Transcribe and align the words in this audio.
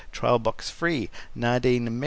Trial 0.11 0.39
box 0.39 0.71
free. 0.71 1.11
Nardine 1.35 1.83
Med. 1.83 1.99